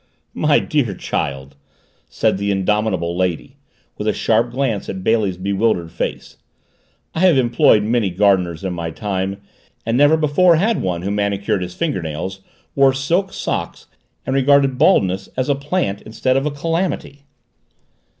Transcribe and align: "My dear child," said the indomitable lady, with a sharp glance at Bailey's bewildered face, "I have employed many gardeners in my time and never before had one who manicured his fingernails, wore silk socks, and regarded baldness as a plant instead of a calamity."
"My 0.33 0.57
dear 0.57 0.95
child," 0.95 1.55
said 2.09 2.39
the 2.39 2.49
indomitable 2.49 3.15
lady, 3.15 3.57
with 3.99 4.07
a 4.07 4.13
sharp 4.13 4.49
glance 4.49 4.89
at 4.89 5.03
Bailey's 5.03 5.37
bewildered 5.37 5.91
face, 5.91 6.37
"I 7.13 7.19
have 7.19 7.37
employed 7.37 7.83
many 7.83 8.09
gardeners 8.09 8.63
in 8.63 8.73
my 8.73 8.89
time 8.89 9.41
and 9.85 9.95
never 9.95 10.17
before 10.17 10.55
had 10.55 10.81
one 10.81 11.03
who 11.03 11.11
manicured 11.11 11.61
his 11.61 11.75
fingernails, 11.75 12.39
wore 12.73 12.93
silk 12.95 13.31
socks, 13.31 13.85
and 14.25 14.33
regarded 14.35 14.79
baldness 14.79 15.29
as 15.37 15.49
a 15.49 15.53
plant 15.53 16.01
instead 16.01 16.35
of 16.35 16.47
a 16.47 16.51
calamity." 16.51 17.25